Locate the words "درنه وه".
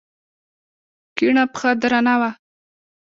1.81-2.29